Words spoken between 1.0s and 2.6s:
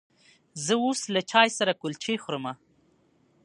له چای سره کلچې خورمه.